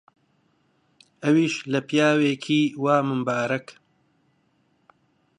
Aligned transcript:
ئەویش 1.23 1.55
لە 1.71 1.79
پیاوێکی 1.87 2.63
وا 2.83 2.97
ممبارەک؟! 3.09 3.67